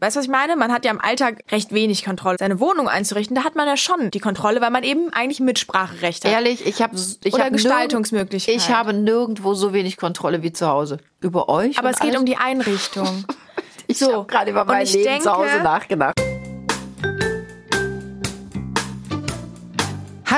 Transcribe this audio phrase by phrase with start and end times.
[0.00, 0.56] Weißt du, was ich meine?
[0.56, 2.36] Man hat ja im Alltag recht wenig Kontrolle.
[2.38, 6.24] Seine Wohnung einzurichten, da hat man ja schon die Kontrolle, weil man eben eigentlich Mitspracherecht
[6.24, 6.32] hat.
[6.32, 8.54] Ehrlich, ich habe ich Oder hab Gestaltungsmöglichkeit.
[8.56, 10.98] nirgend- Ich habe nirgendwo so wenig Kontrolle wie zu Hause.
[11.20, 11.78] Über euch.
[11.78, 12.20] Aber es geht alles.
[12.20, 13.24] um die Einrichtung.
[13.86, 14.12] Ich so.
[14.12, 16.14] habe gerade über mein Leben denke- zu Hause nachgedacht.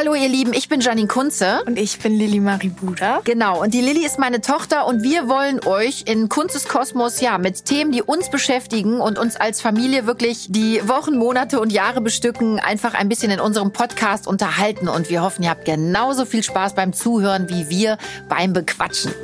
[0.05, 1.63] Hallo ihr Lieben, ich bin Janine Kunze.
[1.65, 3.21] Und ich bin Lilly Marie Buda.
[3.23, 7.39] Genau, und die Lilly ist meine Tochter und wir wollen euch in Kunzes Kosmos ja
[7.39, 12.01] mit Themen, die uns beschäftigen und uns als Familie wirklich die Wochen, Monate und Jahre
[12.01, 16.43] bestücken, einfach ein bisschen in unserem Podcast unterhalten und wir hoffen, ihr habt genauso viel
[16.43, 17.97] Spaß beim Zuhören wie wir
[18.29, 19.15] beim Bequatschen.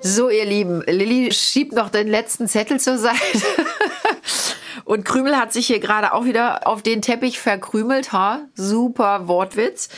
[0.00, 3.20] So, ihr Lieben, Lilly schiebt noch den letzten Zettel zur Seite.
[4.90, 8.12] Und Krümel hat sich hier gerade auch wieder auf den Teppich verkrümelt.
[8.12, 8.40] Ha?
[8.56, 9.88] Super Wortwitz.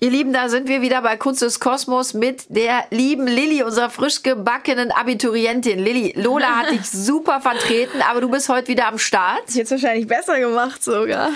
[0.00, 3.90] Ihr Lieben, da sind wir wieder bei Kunst des Kosmos mit der lieben Lilly, unserer
[3.90, 5.78] frisch gebackenen Abiturientin.
[5.78, 9.50] Lilly, Lola hat dich super vertreten, aber du bist heute wieder am Start.
[9.50, 11.28] Jetzt wahrscheinlich besser gemacht sogar.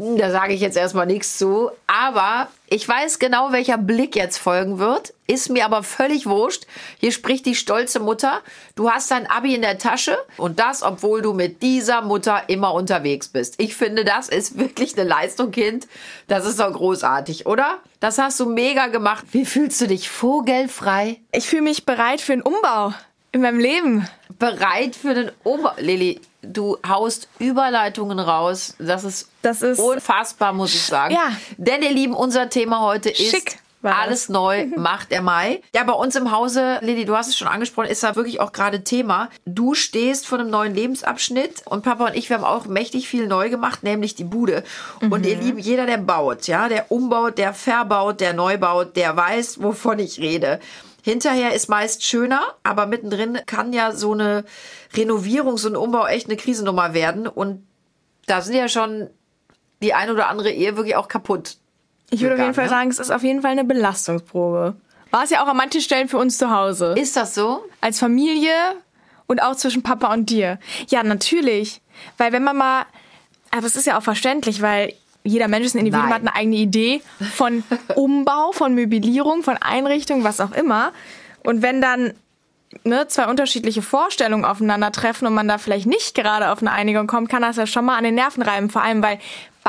[0.00, 1.70] Da sage ich jetzt erstmal nichts zu.
[1.88, 5.12] Aber ich weiß genau, welcher Blick jetzt folgen wird.
[5.26, 6.66] Ist mir aber völlig wurscht.
[6.98, 8.42] Hier spricht die stolze Mutter.
[8.76, 10.16] Du hast dein Abi in der Tasche.
[10.36, 13.56] Und das, obwohl du mit dieser Mutter immer unterwegs bist.
[13.58, 15.88] Ich finde, das ist wirklich eine Leistung, Kind.
[16.28, 17.78] Das ist doch großartig, oder?
[17.98, 19.24] Das hast du mega gemacht.
[19.32, 20.08] Wie fühlst du dich?
[20.08, 21.20] Vogelfrei?
[21.32, 22.92] Ich fühle mich bereit für einen Umbau
[23.32, 24.08] in meinem Leben.
[24.38, 25.74] Bereit für den Ober...
[25.78, 28.74] Lilly, du haust Überleitungen raus.
[28.78, 31.14] Das ist, Das ist- unfassbar, muss ich sagen.
[31.14, 31.32] Ja.
[31.56, 35.62] Denn ihr Lieben, unser Thema heute ist Schick alles neu macht der Mai.
[35.74, 38.52] Ja, bei uns im Hause, Lilly, du hast es schon angesprochen, ist da wirklich auch
[38.52, 39.28] gerade Thema.
[39.44, 43.26] Du stehst vor einem neuen Lebensabschnitt und Papa und ich, wir haben auch mächtig viel
[43.26, 44.64] neu gemacht, nämlich die Bude.
[45.00, 49.16] Und ihr Lieben, jeder, der baut, ja, der umbaut, der verbaut, der neu baut, der
[49.16, 50.60] weiß, wovon ich rede.
[51.08, 54.44] Hinterher ist meist schöner, aber mittendrin kann ja so eine
[54.94, 57.26] Renovierung, so ein Umbau echt eine Krisennummer werden.
[57.26, 57.66] Und
[58.26, 59.08] da sind ja schon
[59.80, 61.56] die ein oder andere Ehe wirklich auch kaputt.
[62.10, 62.70] Ich würde auf jeden Fall ne?
[62.70, 64.76] sagen, es ist auf jeden Fall eine Belastungsprobe.
[65.10, 66.94] War es ja auch an manchen Stellen für uns zu Hause.
[66.98, 67.64] Ist das so?
[67.80, 68.52] Als Familie
[69.26, 70.58] und auch zwischen Papa und dir.
[70.88, 71.80] Ja, natürlich.
[72.18, 72.86] Weil wenn man mal,
[73.50, 74.92] aber es ist ja auch verständlich, weil
[75.28, 76.14] jeder Mensch ist ein Individuum, Nein.
[76.14, 77.02] hat eine eigene Idee
[77.34, 77.62] von
[77.94, 80.92] Umbau, von Möblierung, von Einrichtung, was auch immer.
[81.44, 82.14] Und wenn dann
[82.84, 87.28] ne, zwei unterschiedliche Vorstellungen aufeinandertreffen und man da vielleicht nicht gerade auf eine Einigung kommt,
[87.28, 88.70] kann das ja schon mal an den Nerven reiben.
[88.70, 89.18] Vor allem, weil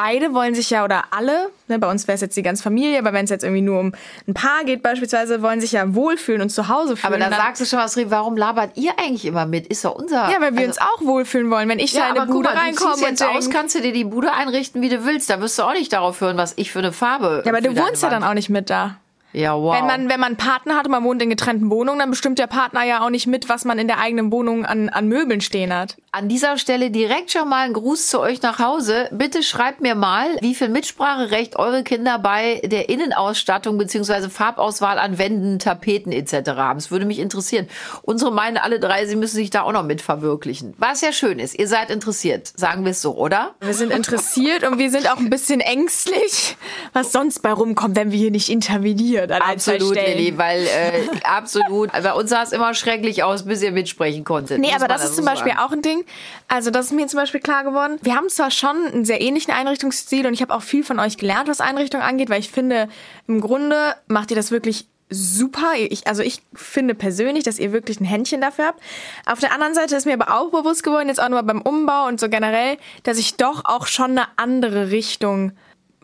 [0.01, 2.99] beide wollen sich ja, oder alle, ne, bei uns wäre es jetzt die ganze Familie,
[2.99, 3.93] aber wenn es jetzt irgendwie nur um
[4.27, 7.13] ein Paar geht beispielsweise, wollen sich ja wohlfühlen und zu Hause fühlen.
[7.21, 9.67] Aber da sagst du schon was, Rie, warum labert ihr eigentlich immer mit?
[9.67, 10.29] Ist doch unser.
[10.29, 11.67] ja, weil wir also- uns auch wohlfühlen wollen.
[11.67, 13.81] Wenn ich da Ja, in eine Bude mal, du reinkomme und jetzt aus, kannst du
[13.81, 15.29] dir die Bude einrichten, wie du willst.
[15.29, 17.43] Da wirst du auch nicht darauf hören, was ich für eine Farbe.
[17.45, 18.97] ja, aber du wohnst ja dann auch nicht mit da.
[19.31, 19.75] Ja, wow.
[19.75, 22.39] Wenn man, wenn man einen Partner hat und man wohnt in getrennten Wohnungen, dann bestimmt
[22.39, 25.41] der Partner ja auch nicht mit, was man in der eigenen Wohnung an, an Möbeln
[25.41, 25.97] stehen hat.
[26.11, 29.09] An dieser Stelle direkt schon mal ein Gruß zu euch nach Hause.
[29.11, 34.29] Bitte schreibt mir mal, wie viel Mitspracherecht eure Kinder bei der Innenausstattung bzw.
[34.29, 36.49] Farbauswahl an Wänden, Tapeten etc.
[36.55, 36.79] haben.
[36.79, 37.69] Es würde mich interessieren.
[38.01, 40.73] Unsere meinen alle drei, sie müssen sich da auch noch mit verwirklichen.
[40.79, 43.53] Was ja schön ist, ihr seid interessiert, sagen wir es so, oder?
[43.59, 46.57] Wir sind interessiert und wir sind auch ein bisschen ängstlich,
[46.91, 49.31] was sonst bei rumkommt, wenn wir hier nicht intervenieren.
[49.31, 49.93] Absolut.
[49.93, 51.91] Lilly, weil äh, absolut.
[51.91, 54.57] Bei uns sah es immer schrecklich aus, bis ihr mitsprechen konntet.
[54.57, 55.63] Nee, aber das ist zum Beispiel sagen.
[55.63, 55.98] auch ein Ding.
[56.47, 57.97] Also das ist mir zum Beispiel klar geworden.
[58.01, 61.17] Wir haben zwar schon einen sehr ähnlichen Einrichtungsstil und ich habe auch viel von euch
[61.17, 62.89] gelernt, was Einrichtung angeht, weil ich finde,
[63.27, 65.71] im Grunde macht ihr das wirklich super.
[65.75, 68.79] Ich, also ich finde persönlich, dass ihr wirklich ein Händchen dafür habt.
[69.25, 72.05] Auf der anderen Seite ist mir aber auch bewusst geworden, jetzt auch nur beim Umbau
[72.07, 75.53] und so generell, dass ich doch auch schon eine andere Richtung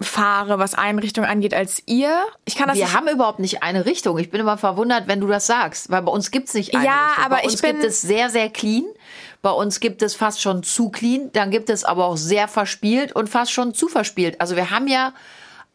[0.02, 2.18] fahre, was Einrichtung angeht, als ihr.
[2.44, 4.18] Ich kann das Wir nicht haben überhaupt nicht eine Richtung.
[4.18, 7.08] Ich bin immer verwundert, wenn du das sagst, weil bei uns gibt's nicht eine Ja,
[7.10, 7.26] Richtung.
[7.26, 8.84] aber bei ich uns bin- gibt es sehr, sehr clean.
[9.46, 11.30] Bei uns gibt es fast schon zu clean.
[11.34, 14.42] Dann gibt es aber auch sehr verspielt und fast schon zu verspielt.
[14.42, 15.14] Also wir haben ja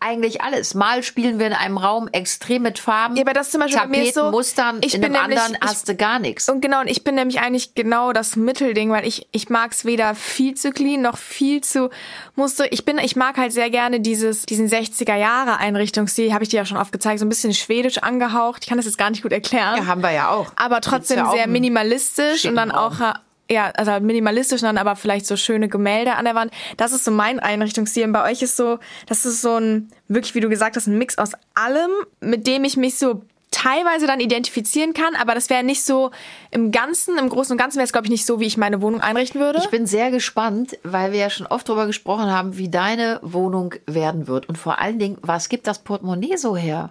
[0.03, 0.75] eigentlich alles.
[0.75, 3.15] Mal spielen wir in einem Raum extrem mit Farben.
[3.17, 4.79] Ja, aber das zum Beispiel bei mir Tapeten, so, Mustern.
[4.83, 6.49] ich in bin einem nämlich- anderen ich- hast du gar nichts.
[6.49, 9.85] Und genau, und ich bin nämlich eigentlich genau das Mittelding, weil ich, ich mag es
[9.85, 11.91] weder viel zu clean noch viel zu
[12.35, 12.67] musste.
[12.73, 16.57] Ich bin, ich mag halt sehr gerne dieses, diesen 60er Jahre Einrichtungsstil, habe ich dir
[16.57, 18.63] ja schon oft gezeigt, so ein bisschen schwedisch angehaucht.
[18.65, 19.77] Ich kann das jetzt gar nicht gut erklären.
[19.77, 20.51] Ja, haben wir ja auch.
[20.57, 22.95] Aber trotzdem ja auch sehr minimalistisch und dann Raum.
[23.01, 23.15] auch,
[23.51, 26.53] ja, also minimalistisch dann aber vielleicht so schöne Gemälde an der Wand.
[26.77, 28.05] Das ist so mein Einrichtungsstil.
[28.05, 30.99] Und bei euch ist so, das ist so ein, wirklich, wie du gesagt hast, ein
[30.99, 35.65] Mix aus allem, mit dem ich mich so teilweise dann identifizieren kann, aber das wäre
[35.65, 36.13] nicht so
[36.53, 38.81] im Ganzen, im Großen und Ganzen wäre es, glaube ich, nicht so, wie ich meine
[38.81, 39.59] Wohnung einrichten würde.
[39.59, 43.75] Ich bin sehr gespannt, weil wir ja schon oft darüber gesprochen haben, wie deine Wohnung
[43.87, 44.49] werden wird.
[44.49, 46.91] Und vor allen Dingen, was gibt das Portemonnaie so her?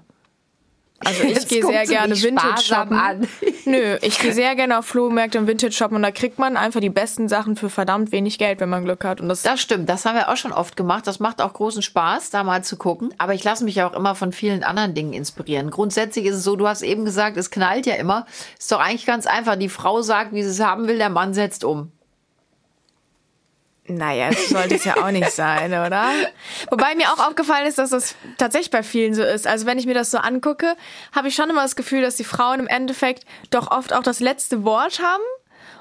[1.03, 2.97] Also ich gehe sehr gerne Vintage shoppen.
[2.97, 3.27] an.
[3.65, 6.81] Nö, ich gehe sehr gerne auf Flohmärkte und Vintage shoppen und da kriegt man einfach
[6.81, 9.21] die besten Sachen für verdammt wenig Geld, wenn man Glück hat.
[9.21, 11.07] Und das, Das stimmt, das haben wir auch schon oft gemacht.
[11.07, 13.13] Das macht auch großen Spaß, da mal zu gucken.
[13.17, 15.71] Aber ich lasse mich ja auch immer von vielen anderen Dingen inspirieren.
[15.71, 18.25] Grundsätzlich ist es so, du hast eben gesagt, es knallt ja immer.
[18.57, 19.55] Ist doch eigentlich ganz einfach.
[19.55, 21.91] Die Frau sagt, wie sie es haben will, der Mann setzt um.
[23.89, 26.11] Naja, das sollte es ja auch nicht sein, oder?
[26.69, 29.47] Wobei mir auch aufgefallen ist, dass das tatsächlich bei vielen so ist.
[29.47, 30.75] Also wenn ich mir das so angucke,
[31.11, 34.19] habe ich schon immer das Gefühl, dass die Frauen im Endeffekt doch oft auch das
[34.19, 35.23] letzte Wort haben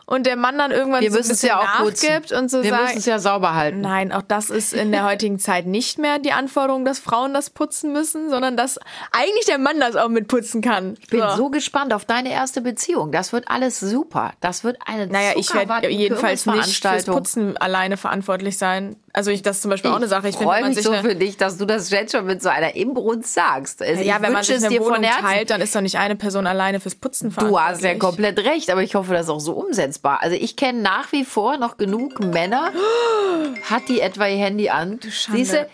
[0.08, 2.82] und der Mann dann irgendwann Wir so ein bisschen ja nachgibt und so wir sagt,
[2.84, 3.82] müssen es ja sauber halten.
[3.82, 7.50] Nein, auch das ist in der heutigen Zeit nicht mehr die Anforderung, dass Frauen das
[7.50, 8.78] putzen müssen, sondern dass
[9.12, 10.94] eigentlich der Mann das auch mitputzen kann.
[10.98, 13.12] Ich bin so gespannt auf deine erste Beziehung.
[13.12, 14.32] Das wird alles super.
[14.40, 17.04] Das wird eine Naja, ich werde jedenfalls nicht fürs.
[17.04, 18.96] Putzen alleine verantwortlich sein.
[19.18, 20.28] Also ich, das ist zum Beispiel auch eine Sache.
[20.28, 22.76] Ich Ich freue mich so für dich, dass du das jetzt schon mit so einer
[22.76, 23.82] Inbrunst sagst.
[23.82, 25.24] Also ja, ich wenn man sich es eine dir von Wohnung Herzen.
[25.24, 27.68] teilt, dann ist doch nicht eine Person alleine fürs Putzen Du verantwortlich.
[27.74, 30.22] hast ja komplett recht, aber ich hoffe, das ist auch so umsetzbar.
[30.22, 32.70] Also ich kenne nach wie vor noch genug Männer.
[33.68, 35.00] Hat die etwa ihr Handy an?
[35.00, 35.08] Du?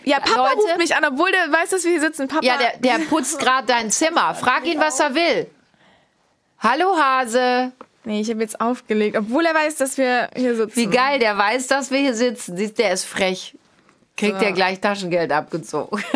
[0.05, 2.27] Ja, Papa Leute, ruft mich an, obwohl der weiß, dass wir hier sitzen.
[2.27, 2.43] Papa.
[2.43, 4.33] Ja, der, der putzt gerade dein Zimmer.
[4.33, 5.45] Frag ihn, was er will.
[6.57, 7.73] Hallo Hase.
[8.05, 10.75] Nee, ich habe jetzt aufgelegt, obwohl er weiß, dass wir hier sitzen.
[10.75, 12.57] Wie geil, der weiß, dass wir hier sitzen.
[12.57, 13.55] Siehst, der ist frech.
[14.17, 14.45] Kriegt So.
[14.45, 16.01] er gleich Taschengeld abgezogen.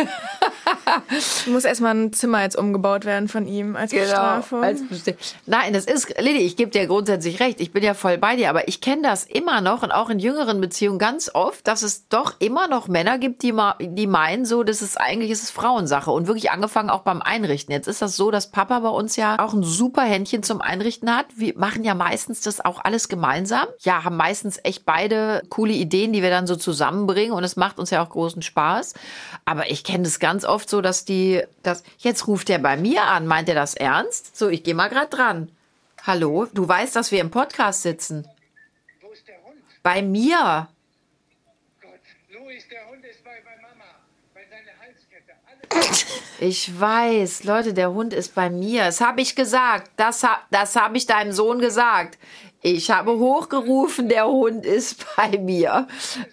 [1.48, 4.64] Muss erstmal ein Zimmer jetzt umgebaut werden von ihm als Bestrafung.
[4.64, 5.16] Als Besti-
[5.46, 7.60] Nein, das ist, Lili, ich gebe dir grundsätzlich recht.
[7.62, 10.20] Ich bin ja voll bei dir, aber ich kenne das immer noch und auch in
[10.20, 14.46] jüngeren Beziehungen ganz oft, dass es doch immer noch Männer gibt, die, ma die meinen
[14.46, 17.74] so, das ist eigentlich ist es Frauensache und wirklich angefangen auch beim Einrichten.
[17.74, 21.16] Jetzt ist das so, dass Papa bei uns ja auch ein super Händchen zum Einrichten
[21.16, 21.26] hat.
[21.36, 23.68] Wir machen ja meistens das auch alles gemeinsam.
[23.80, 27.80] Ja, haben meistens echt beide coole Ideen, die wir dann so zusammenbringen und es macht
[27.80, 28.94] uns ja auch großen Spaß.
[29.46, 33.04] Aber ich kenne das ganz oft so, dass die, das, jetzt ruft der bei mir
[33.04, 33.28] an.
[33.28, 34.38] Meint er das ernst?
[34.38, 35.52] So, ich gehe mal gerade dran.
[36.06, 38.28] Hallo, du weißt, dass wir im Podcast sitzen.
[39.02, 39.62] Wo ist der Hund?
[39.84, 40.70] Bei mir.
[41.82, 41.92] Gott,
[42.30, 43.86] Louis, der Hund ist bei, bei Mama.
[44.34, 45.34] Bei seiner Halskette.
[46.42, 48.86] Ich weiß, Leute, der Hund ist bei mir.
[48.86, 49.92] Das habe ich gesagt.
[49.98, 52.18] Das, das habe ich deinem Sohn gesagt.
[52.62, 55.88] Ich habe hochgerufen, der Hund ist bei mir.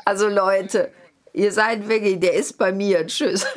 [0.05, 0.93] Also Leute,
[1.33, 3.07] ihr seid wirklich, der ist bei mir.
[3.07, 3.47] Tschüss.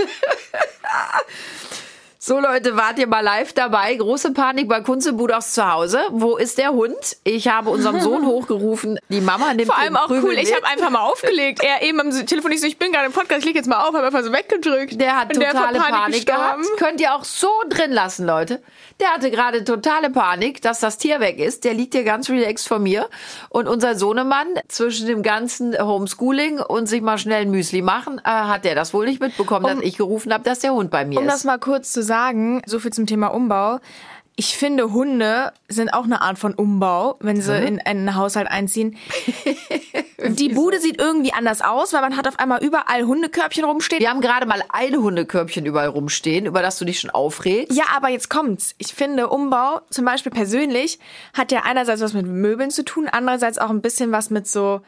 [2.29, 3.95] So Leute, wart ihr mal live dabei?
[3.95, 5.99] Große Panik bei Kunze Budos zu Hause.
[6.11, 7.17] Wo ist der Hund?
[7.23, 8.99] Ich habe unserem Sohn hochgerufen.
[9.09, 10.55] Die Mama nimmt Vor allem auch cool, ich mit.
[10.55, 11.63] habe einfach mal aufgelegt.
[11.63, 13.79] Er eben am Telefon, ich so, ich bin gerade im Podcast, ich leg jetzt mal
[13.81, 15.01] auf, habe einfach so weggedrückt.
[15.01, 16.59] Der hat Und vor totale Panik, gehabt.
[16.77, 18.61] Könnt ihr auch so drin lassen, Leute.
[18.99, 21.63] Der hatte gerade totale Panik, dass das Tier weg ist.
[21.63, 23.09] Der liegt hier ganz relaxed vor mir.
[23.49, 28.29] Und unser Sohnemann zwischen dem ganzen Homeschooling und sich mal schnell ein Müsli machen, äh,
[28.29, 31.17] hat der das wohl nicht mitbekommen, dass ich gerufen habe, dass der Hund bei mir
[31.17, 31.45] Um das ist.
[31.45, 32.18] mal kurz zu sagen,
[32.65, 33.79] so viel zum Thema Umbau.
[34.39, 38.95] Ich finde, Hunde sind auch eine Art von Umbau, wenn sie in einen Haushalt einziehen.
[40.29, 43.99] Die Bude sieht irgendwie anders aus, weil man hat auf einmal überall Hundekörbchen rumstehen.
[43.99, 47.77] Wir haben gerade mal ein Hundekörbchen überall rumstehen, über das du dich schon aufregst.
[47.77, 48.75] Ja, aber jetzt kommt's.
[48.77, 50.99] Ich finde, Umbau, zum Beispiel persönlich,
[51.33, 54.79] hat ja einerseits was mit Möbeln zu tun, andererseits auch ein bisschen was mit so,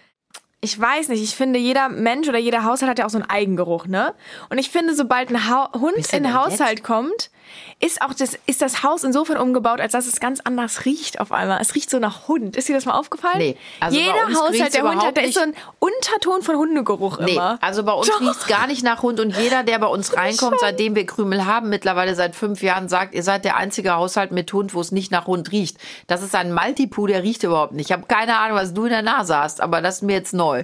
[0.61, 3.29] ich weiß nicht, ich finde, jeder Mensch oder jeder Haushalt hat ja auch so einen
[3.29, 4.13] Eigengeruch, ne?
[4.49, 7.31] Und ich finde, sobald ein ha Hund in den Haushalt kommt,
[7.79, 11.31] ist auch das, ist das Haus insofern umgebaut, als dass es ganz anders riecht auf
[11.31, 11.59] einmal.
[11.61, 12.55] Es riecht so nach Hund.
[12.55, 13.37] Ist dir das mal aufgefallen?
[13.37, 17.33] Nee, also jeder Haushalt, der Hund hat, da ist so ein Unterton von Hundegeruch Nee,
[17.33, 17.57] immer.
[17.61, 18.21] also bei uns Doch.
[18.21, 21.69] riecht's gar nicht nach Hund und jeder, der bei uns reinkommt, seitdem wir Krümel haben,
[21.69, 25.11] mittlerweile seit fünf Jahren, sagt, ihr seid der einzige Haushalt mit Hund, wo es nicht
[25.11, 25.77] nach Hund riecht.
[26.07, 27.87] Das ist ein Maltipoo, der riecht überhaupt nicht.
[27.87, 30.33] Ich habe keine Ahnung, was du in der Nase hast, aber das ist mir jetzt
[30.33, 30.63] neu.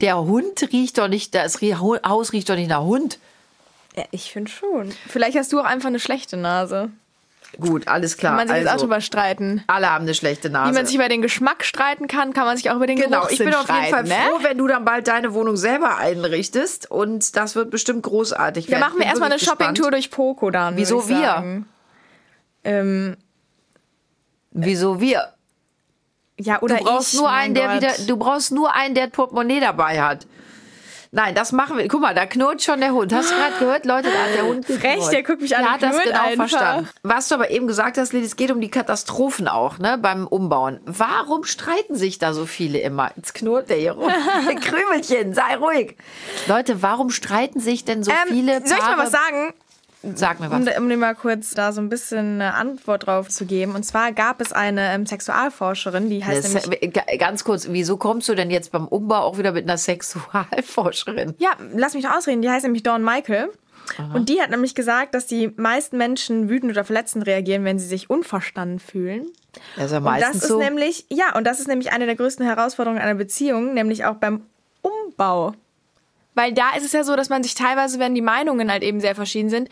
[0.00, 3.18] Der Hund riecht doch nicht, das Haus riecht doch nicht nach Hund.
[3.96, 4.92] Ja, ich finde schon.
[5.08, 6.90] Vielleicht hast du auch einfach eine schlechte Nase.
[7.60, 8.30] Gut, alles klar.
[8.38, 9.62] Kann man sich jetzt auch also, drüber streiten.
[9.66, 10.70] alle haben eine schlechte Nase.
[10.70, 13.20] Wie man sich über den Geschmack streiten kann, kann man sich auch über den Genau,
[13.20, 14.14] Geruchssinn ich bin auf jeden Fall ne?
[14.14, 18.66] froh, wenn du dann bald deine Wohnung selber einrichtest und das wird bestimmt großartig.
[18.68, 20.78] Da machen wir erstmal eine Shoppingtour durch Poco dann.
[20.78, 21.64] Wieso wir?
[22.64, 23.16] Ähm,
[24.52, 25.34] Wieso wir?
[26.38, 27.76] ja, oder Du brauchst ich, nur einen, der Gott.
[27.76, 30.26] wieder, du brauchst nur einen, der Portemonnaie dabei hat.
[31.14, 31.86] Nein, das machen wir.
[31.88, 33.12] Guck mal, da knurrt schon der Hund.
[33.12, 34.08] Hast du gerade gehört, Leute?
[34.10, 35.12] Da hat der Hund Frech, geknurrt.
[35.12, 36.48] der guckt mich an Der hat das genau einfach.
[36.48, 36.88] verstanden.
[37.02, 40.26] Was du aber eben gesagt hast, Lili, es geht um die Katastrophen auch, ne, beim
[40.26, 40.80] Umbauen.
[40.86, 43.10] Warum streiten sich da so viele immer?
[43.16, 44.10] Jetzt knurrt der hier rum.
[44.62, 45.98] Krümelchen, sei ruhig.
[46.46, 48.68] Leute, warum streiten sich denn so Ähm, viele Paare?
[48.68, 49.52] soll ich mal was sagen?
[50.14, 50.58] Sag mir was.
[50.60, 53.74] Um, um dir mal kurz da so ein bisschen eine Antwort drauf zu geben.
[53.74, 56.92] Und zwar gab es eine ähm, Sexualforscherin, die heißt Das, nämlich...
[56.92, 61.34] g- ganz kurz, wieso kommst du denn jetzt beim Umbau auch wieder mit einer Sexualforscherin?
[61.38, 62.42] Ja, lass mich doch ausreden.
[62.42, 63.48] Die heißt nämlich Dawn Michael.
[64.14, 67.86] Und die hat nämlich gesagt, dass die meisten Menschen wütend oder verletzend reagieren, wenn sie
[67.86, 69.26] sich unverstanden fühlen.
[69.76, 70.58] Das ist ja Und das ist so.
[70.58, 74.42] nämlich, ja, und das ist nämlich eine der größten Herausforderungen einer Beziehung, nämlich auch beim
[74.82, 75.54] Umbau.
[76.34, 79.00] Weil da ist es ja so, dass man sich teilweise, wenn die Meinungen halt eben
[79.00, 79.68] sehr verschieden sind,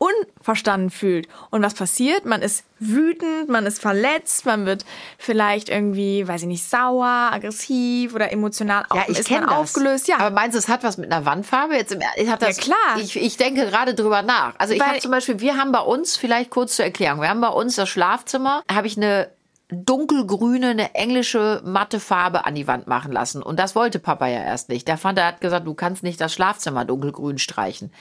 [0.00, 1.28] unverstanden fühlt.
[1.50, 2.24] Und was passiert?
[2.24, 4.86] Man ist wütend, man ist verletzt, man wird
[5.18, 9.58] vielleicht irgendwie, weiß ich nicht, sauer, aggressiv oder emotional Ja, ich ist kenne man das.
[9.58, 10.08] aufgelöst.
[10.08, 11.74] Ja, Aber meinst du, es hat was mit einer Wandfarbe?
[11.76, 12.98] Jetzt im, ich hat das, Ja, klar.
[12.98, 14.54] Ich, ich denke gerade drüber nach.
[14.56, 17.42] Also ich habe zum Beispiel, wir haben bei uns, vielleicht kurz zur Erklärung, wir haben
[17.42, 19.30] bei uns das Schlafzimmer, habe ich eine
[19.70, 23.42] dunkelgrüne, eine englische matte Farbe an die Wand machen lassen.
[23.42, 24.88] Und das wollte Papa ja erst nicht.
[24.88, 27.92] Der fand, er hat gesagt, du kannst nicht das Schlafzimmer dunkelgrün streichen.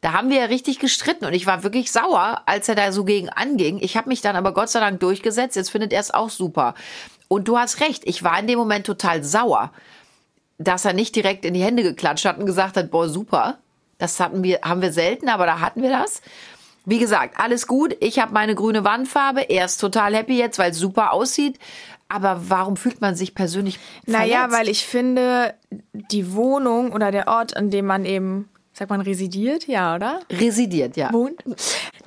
[0.00, 3.04] Da haben wir ja richtig gestritten und ich war wirklich sauer, als er da so
[3.04, 3.78] gegen anging.
[3.82, 5.56] Ich habe mich dann aber Gott sei Dank durchgesetzt.
[5.56, 6.74] Jetzt findet er es auch super.
[7.28, 9.70] Und du hast recht, ich war in dem Moment total sauer
[10.60, 13.58] dass er nicht direkt in die Hände geklatscht hat und gesagt hat, boah, super.
[13.98, 16.20] Das hatten wir, haben wir selten, aber da hatten wir das.
[16.84, 17.96] Wie gesagt, alles gut.
[18.00, 19.48] Ich habe meine grüne Wandfarbe.
[19.48, 21.58] Er ist total happy jetzt, weil es super aussieht.
[22.08, 24.58] Aber warum fühlt man sich persönlich naja, verletzt?
[24.58, 25.54] weil ich finde,
[25.92, 28.49] die Wohnung oder der Ort, an dem man eben,
[28.80, 30.20] sagt man, residiert, ja, oder?
[30.30, 31.12] residiert, ja.
[31.12, 31.44] wohnt.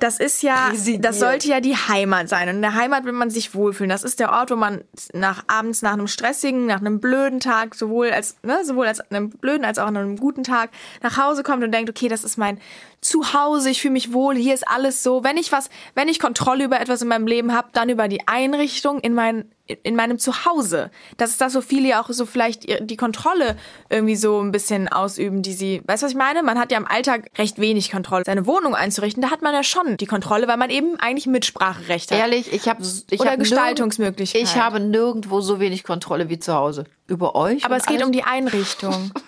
[0.00, 1.04] Das ist ja, Residiert.
[1.04, 2.48] das sollte ja die Heimat sein.
[2.48, 3.88] Und in der Heimat will man sich wohlfühlen.
[3.88, 7.76] Das ist der Ort, wo man nach abends nach einem stressigen, nach einem blöden Tag,
[7.76, 11.44] sowohl als, ne, sowohl als einem blöden als auch an einem guten Tag nach Hause
[11.44, 12.58] kommt und denkt, okay, das ist mein
[13.00, 15.22] Zuhause, ich fühle mich wohl, hier ist alles so.
[15.22, 18.26] Wenn ich was, wenn ich Kontrolle über etwas in meinem Leben habe, dann über die
[18.26, 20.90] Einrichtung in mein, in meinem Zuhause.
[21.16, 23.56] Das ist das, so viele ja auch so vielleicht die Kontrolle
[23.88, 26.42] irgendwie so ein bisschen ausüben, die sie, weißt du, was ich meine?
[26.42, 28.24] Man hat ja im Alltag recht wenig Kontrolle.
[28.26, 32.10] Seine Wohnung einzurichten, da hat man ja schon die Kontrolle, weil man eben eigentlich Mitspracherecht
[32.10, 32.18] hat.
[32.18, 34.42] Ehrlich, ich habe ich Oder hab Gestaltungsmöglichkeit.
[34.42, 36.84] nirgend- Ich habe nirgendwo so wenig Kontrolle wie zu Hause.
[37.06, 37.64] Über euch?
[37.64, 38.06] Aber es geht alles?
[38.06, 39.10] um die Einrichtung.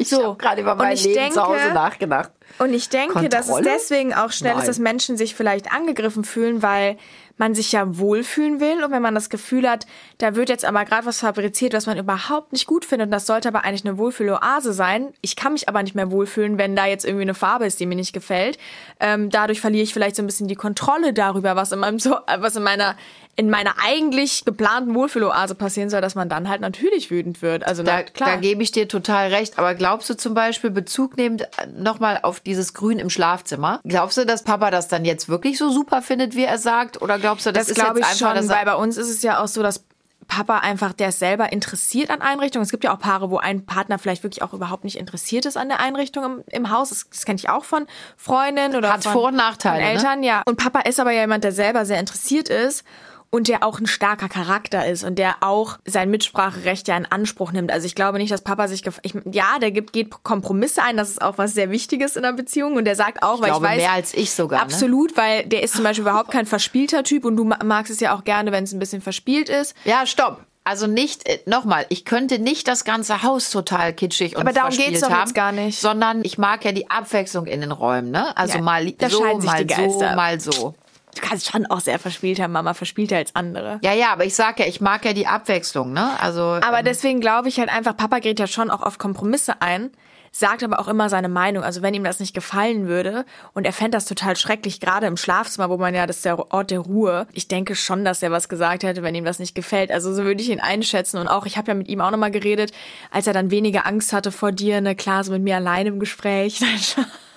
[0.00, 0.22] Ich so.
[0.22, 2.30] habe gerade über mein ich Leben denke- zu Hause nachgedacht.
[2.60, 3.74] Und ich denke, dass es Kontrolle?
[3.76, 4.60] deswegen auch schnell Nein.
[4.60, 6.98] ist, dass Menschen sich vielleicht angegriffen fühlen, weil
[7.38, 9.86] man sich ja wohlfühlen will und wenn man das Gefühl hat,
[10.18, 13.26] da wird jetzt aber gerade was fabriziert, was man überhaupt nicht gut findet und das
[13.26, 15.12] sollte aber eigentlich eine Wohlfühloase sein.
[15.20, 17.86] Ich kann mich aber nicht mehr wohlfühlen, wenn da jetzt irgendwie eine Farbe ist, die
[17.86, 18.58] mir nicht gefällt.
[19.00, 22.56] Ähm, dadurch verliere ich vielleicht so ein bisschen die Kontrolle darüber, was in meinem, was
[22.56, 22.96] in meiner
[23.38, 27.64] in meiner eigentlich geplanten Wohlfühloase passieren soll, dass man dann halt natürlich wütend wird.
[27.64, 28.30] Also Da, na, klar.
[28.30, 29.60] da gebe ich dir total recht.
[29.60, 34.26] Aber glaubst du zum Beispiel, Bezug nehmend nochmal auf dieses Grün im Schlafzimmer, glaubst du,
[34.26, 37.00] dass Papa das dann jetzt wirklich so super findet, wie er sagt?
[37.00, 39.08] Oder glaubst du, das, Das ist glaube jetzt ich einfach, schon, weil bei uns ist
[39.08, 39.84] es ja auch so, dass
[40.26, 42.64] Papa einfach, der ist selber interessiert an Einrichtungen.
[42.64, 45.56] Es gibt ja auch Paare, wo ein Partner vielleicht wirklich auch überhaupt nicht interessiert ist
[45.56, 46.88] an der Einrichtung im, im Haus.
[46.88, 49.92] Das, das kenne ich auch von Freundinnen oder Hat von, Vor- und Nachteile, von ne?
[49.92, 50.42] Eltern, ja.
[50.44, 52.84] Und Papa ist aber ja jemand, der selber sehr interessiert ist
[53.30, 57.52] und der auch ein starker Charakter ist und der auch sein Mitspracherecht ja in Anspruch
[57.52, 57.70] nimmt.
[57.70, 60.96] Also ich glaube nicht, dass Papa sich, ich, ja, der gibt, geht Kompromisse ein.
[60.96, 63.66] Das ist auch was sehr Wichtiges in einer Beziehung und der sagt auch, weil glaube,
[63.66, 64.64] ich weiß, mehr als ich sogar, ne?
[64.64, 68.00] Absolut, weil der ist zum Beispiel überhaupt kein verspielter Typ und du ma- magst es
[68.00, 69.74] ja auch gerne, wenn es ein bisschen verspielt ist.
[69.84, 70.42] Ja, stopp.
[70.64, 74.70] Also nicht, äh, nochmal, ich könnte nicht das ganze Haus total kitschig und Aber darum
[74.72, 75.80] verspielt geht's doch haben, gar nicht.
[75.80, 78.36] Sondern ich mag ja die Abwechslung in den Räumen, ne?
[78.36, 80.14] Also Ja, mal so, mal so, Geister.
[80.16, 80.74] mal so.
[81.20, 83.80] Du kannst schon auch sehr verspielt haben, Mama verspielter als andere.
[83.82, 86.10] Ja, ja, aber ich sag ja, ich mag ja die Abwechslung, ne?
[86.20, 89.90] Also Aber deswegen glaube ich halt einfach, Papa geht ja schon auch auf Kompromisse ein,
[90.30, 91.64] sagt aber auch immer seine Meinung.
[91.64, 95.16] Also wenn ihm das nicht gefallen würde und er fände das total schrecklich, gerade im
[95.16, 97.26] Schlafzimmer, wo man ja, das ist der Ort der Ruhe.
[97.32, 99.90] Ich denke schon, dass er was gesagt hätte, wenn ihm das nicht gefällt.
[99.90, 101.18] Also so würde ich ihn einschätzen.
[101.18, 102.70] Und auch, ich habe ja mit ihm auch nochmal geredet,
[103.10, 105.98] als er dann weniger Angst hatte vor dir, ne, klar, so mit mir alleine im
[105.98, 106.60] Gespräch.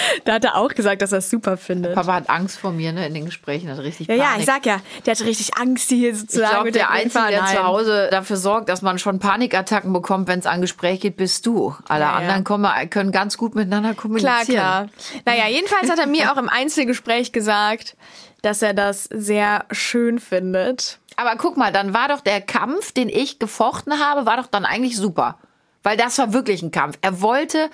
[0.24, 1.94] da hat er auch gesagt, dass er es super findet.
[1.94, 4.30] Papa hat Angst vor mir, ne, in den Gesprächen, hat richtig Ja, Panik.
[4.32, 6.90] ja, ich sag ja, der hatte richtig Angst, die hier Ich sozusagen glaube, mit der
[6.90, 11.00] Einzige, der zu Hause dafür sorgt, dass man schon Panikattacken bekommt, wenn es an Gespräch
[11.00, 11.74] geht, bist du.
[11.88, 14.44] Alle Ja, anderen kommen, können ganz gut miteinander Klar, kommunizieren.
[14.46, 14.86] klar.
[15.26, 17.96] Naja, jedenfalls hat er mir auch im Einzelgespräch gesagt,
[18.42, 20.98] dass er das sehr schön findet.
[21.16, 24.64] Aber guck mal, dann war doch der Kampf, den ich gefochten habe, war doch dann
[24.64, 25.36] eigentlich super.
[25.82, 26.96] Weil das war wirklich ein Kampf.
[27.02, 27.68] Er wollte,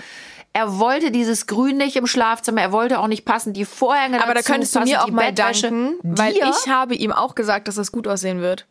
[0.57, 4.33] er wollte dieses Grün nicht im Schlafzimmer, er wollte auch nicht passen, die Vorhänge Aber
[4.33, 5.69] da könntest du mir auch mal Bettwäsche.
[5.69, 6.51] danken, weil Dir?
[6.51, 8.65] ich habe ihm auch gesagt, dass das gut aussehen wird.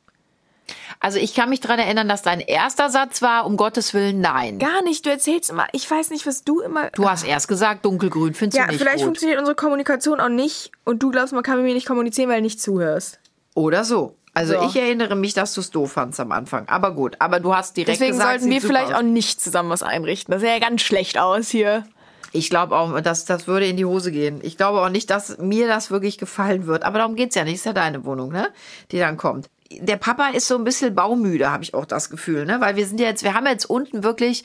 [1.00, 4.58] Also ich kann mich dran erinnern, dass dein erster Satz war, um Gottes Willen, nein.
[4.58, 6.90] Gar nicht, du erzählst immer, ich weiß nicht, was du immer...
[6.90, 9.06] Du hast erst gesagt, dunkelgrün findest ja, du nicht vielleicht gut.
[9.06, 12.38] funktioniert unsere Kommunikation auch nicht und du glaubst, man kann mit mir nicht kommunizieren, weil
[12.38, 13.20] du nicht zuhörst.
[13.54, 14.16] Oder so.
[14.36, 14.68] Also So.
[14.68, 16.68] ich erinnere mich, dass du es doof fandst am Anfang.
[16.68, 19.00] Aber gut, aber du hast direkt Deswegen gesagt, sollten wir sieht vielleicht aus.
[19.00, 20.32] auch nicht zusammen was einrichten.
[20.32, 21.86] Das sähe ja ganz schlecht aus hier.
[22.34, 24.42] Ich glaube auch, dass das würde in die Hose gehen.
[24.44, 26.84] Ich glaube auch nicht, dass mir das wirklich gefallen wird.
[26.84, 27.56] Aber darum geht's ja nicht.
[27.56, 28.50] Ist ja deine Wohnung, ne?
[28.92, 29.50] Die dann kommt.
[29.72, 32.62] Der Papa ist so ein bisschen baumüde, habe ich auch das Gefühl, ne?
[32.62, 34.44] Weil wir sind ja jetzt, wir haben jetzt unten wirklich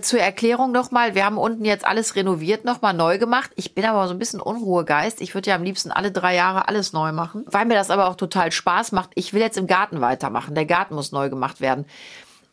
[0.00, 3.50] zur Erklärung nochmal, wir haben unten jetzt alles renoviert, nochmal neu gemacht.
[3.54, 5.20] Ich bin aber so ein bisschen Unruhegeist.
[5.20, 8.08] Ich würde ja am liebsten alle drei Jahre alles neu machen, weil mir das aber
[8.08, 9.10] auch total Spaß macht.
[9.14, 10.54] Ich will jetzt im Garten weitermachen.
[10.54, 11.86] Der Garten muss neu gemacht werden.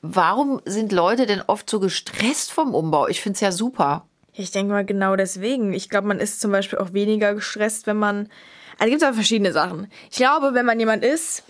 [0.02, 3.08] Warum sind Leute denn oft so gestresst vom Umbau?
[3.08, 4.06] Ich finde es ja super.
[4.34, 5.74] Ich denke mal genau deswegen.
[5.74, 8.30] Ich glaube, man ist zum Beispiel auch weniger gestresst, wenn man.
[8.78, 9.88] Also gibt es aber verschiedene Sachen.
[10.12, 11.44] Ich glaube, wenn man jemand ist,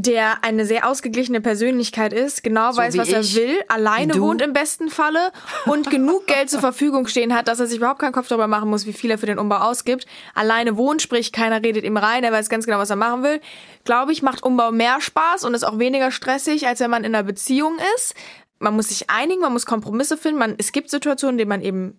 [0.00, 3.34] der eine sehr ausgeglichene Persönlichkeit ist, genau weiß, wie was er ich.
[3.34, 4.20] will, alleine Du.
[4.20, 5.32] wohnt im besten Falle
[5.66, 8.70] und genug Geld zur Verfügung stehen hat, dass er sich überhaupt keinen Kopf darüber machen
[8.70, 10.06] muss, wie viel er für den Umbau ausgibt.
[10.36, 13.40] Alleine wohnt, sprich keiner redet ihm rein, er weiß ganz genau, was er machen will.
[13.82, 17.12] Glaube ich, macht Umbau mehr Spaß und ist auch weniger stressig, als wenn man in
[17.14, 18.14] einer Beziehung ist.
[18.60, 20.38] Man muss sich einigen, man muss Kompromisse finden.
[20.38, 21.98] Man, es gibt Situationen, in denen man eben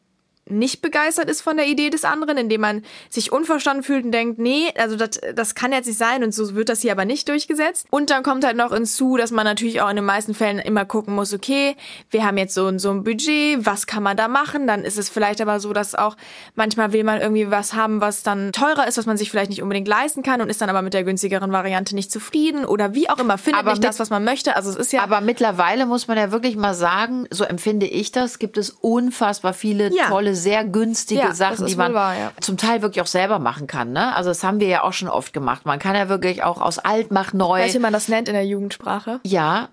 [0.49, 4.39] nicht begeistert ist von der Idee des anderen, indem man sich unverstanden fühlt und denkt,
[4.39, 7.27] nee, also das, das kann jetzt nicht sein und so wird das hier aber nicht
[7.29, 7.87] durchgesetzt.
[7.89, 10.85] Und dann kommt halt noch hinzu, dass man natürlich auch in den meisten Fällen immer
[10.85, 11.75] gucken muss, okay,
[12.09, 14.67] wir haben jetzt so und so ein Budget, was kann man da machen?
[14.67, 16.15] Dann ist es vielleicht aber so, dass auch
[16.55, 19.61] manchmal will man irgendwie was haben, was dann teurer ist, was man sich vielleicht nicht
[19.61, 23.09] unbedingt leisten kann und ist dann aber mit der günstigeren Variante nicht zufrieden oder wie
[23.09, 24.55] auch immer, findet Aber nicht mit- das, was man möchte.
[24.55, 28.11] Also es ist ja Aber mittlerweile muss man ja wirklich mal sagen, so empfinde ich
[28.11, 30.07] das, gibt es unfassbar viele Ja.
[30.07, 32.31] tolle, sehr günstige Ja, Sachen, die man wahr, ja.
[32.41, 33.91] zum Teil wirklich auch selber machen kann.
[33.91, 34.15] Ne?
[34.15, 35.65] Also das haben wir ja auch schon oft gemacht.
[35.65, 37.59] Man kann ja wirklich auch aus alt mach neu.
[37.59, 39.19] weißt du, wie man das nennt in der Jugendsprache?
[39.23, 39.69] ja,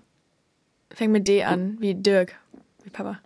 [0.93, 2.35] Fängt mit D an, wie Dirk,
[2.83, 3.19] wie Papa.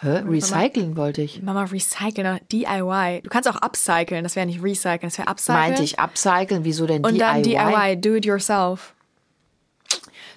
[0.00, 0.22] Hä?
[0.28, 1.42] recyceln wollte ich.
[1.42, 3.20] Mama recyceln, DIY.
[3.24, 5.60] Du kannst auch upcyclen, das wäre nicht recyceln, das wäre upcyclen.
[5.60, 7.18] Meinte ich upcyclen, wieso denn Und DIY?
[7.18, 8.94] dann DIY, do it yourself.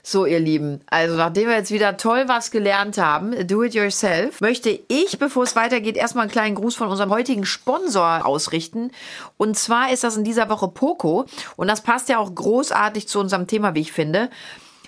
[0.04, 4.42] So, ihr Lieben, also nachdem wir jetzt wieder toll was gelernt haben, do it yourself,
[4.42, 8.92] möchte ich, bevor es weitergeht, erstmal einen kleinen Gruß von unserem heutigen Sponsor ausrichten.
[9.38, 11.26] Und zwar ist das in dieser Woche Poco.
[11.56, 14.30] Und das passt ja auch großartig zu unserem Thema, wie ich finde.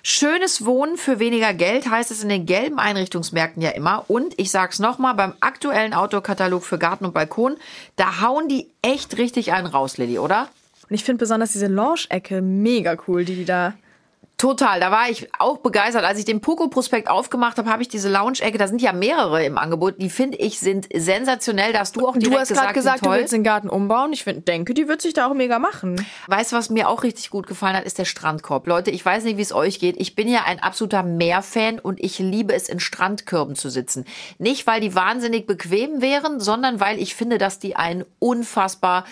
[0.06, 4.04] Schönes Wohnen für weniger Geld heißt es in den gelben Einrichtungsmärkten ja immer.
[4.10, 7.56] Und ich sag's nochmal, beim aktuellen Outdoor-Katalog für Garten und Balkon,
[7.96, 10.50] da hauen die echt richtig einen raus, Lilly, oder?
[10.90, 13.76] Und ich finde besonders diese Lounge-Ecke mega cool, die die da.
[14.38, 16.04] Total, da war ich auch begeistert.
[16.04, 19.58] Als ich den Poco-Prospekt aufgemacht habe, habe ich diese Lounge-Ecke, da sind ja mehrere im
[19.58, 21.72] Angebot, die finde ich sind sensationell.
[21.72, 24.12] Da hast du auch direkt Du hast gerade gesagt, wie du willst den Garten umbauen.
[24.12, 26.06] Ich find, denke, die wird sich da auch mega machen.
[26.28, 28.68] Weißt du, was mir auch richtig gut gefallen hat, ist der Strandkorb.
[28.68, 29.96] Leute, ich weiß nicht, wie es euch geht.
[29.98, 34.04] Ich bin ja ein absoluter Meerfan und ich liebe es, in Strandkörben zu sitzen.
[34.40, 39.06] Nicht, weil die wahnsinnig bequem wären, sondern weil ich finde, dass die einen unfassbar,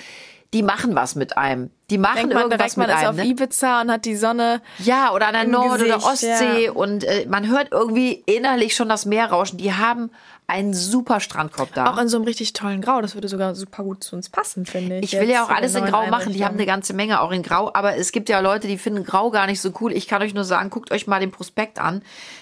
[0.53, 1.71] die machen was mit einem.
[1.89, 3.09] Die machen Denkt man irgendwas direkt, man mit ist einem.
[3.09, 3.31] auf ne?
[3.31, 4.61] Ibiza und hat die Sonne.
[4.79, 6.71] Ja, oder an der Nord- oder Gesicht, Ostsee ja.
[6.71, 9.57] und äh, man hört irgendwie innerlich schon das Meer rauschen.
[9.57, 10.11] Die haben
[10.51, 11.89] einen super Strandkorb da.
[11.89, 13.01] Auch in so einem richtig tollen Grau.
[13.01, 15.13] Das würde sogar super gut zu uns passen, finde ich.
[15.13, 16.33] ich will ja auch alles in Grau machen.
[16.33, 17.71] Die haben eine ganze Menge auch in Grau.
[17.73, 19.93] Aber es gibt ja Leute, die finden Grau gar nicht so cool.
[19.93, 22.01] Ich kann euch nur sagen, guckt euch mal den Prospekt an,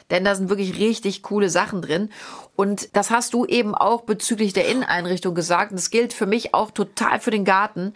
[0.10, 2.10] denn da sind wirklich richtig coole Sachen drin.
[2.56, 5.70] Und das hast du eben auch bezüglich der Inneneinrichtung gesagt.
[5.72, 7.94] Und das gilt für mich auch total für den Garten.